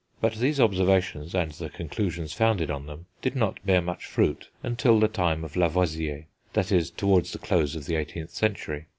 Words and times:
But 0.19 0.33
these 0.33 0.59
observations 0.59 1.35
and 1.35 1.51
the 1.51 1.69
conclusions 1.69 2.33
founded 2.33 2.71
on 2.71 2.87
them, 2.87 3.05
did 3.21 3.35
not 3.35 3.63
bear 3.63 3.83
much 3.83 4.07
fruit 4.07 4.49
until 4.63 4.99
the 4.99 5.07
time 5.07 5.43
of 5.43 5.55
Lavoisier, 5.55 6.25
that 6.53 6.71
is, 6.71 6.89
towards 6.89 7.33
the 7.33 7.37
close 7.37 7.75
of 7.75 7.85
the 7.85 7.93
18th 7.93 8.31
century. 8.31 8.87